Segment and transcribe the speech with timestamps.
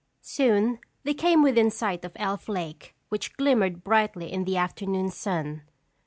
[0.23, 5.61] Soon they came within sight of Elf Lake which glimmered brightly in the afternoon sun.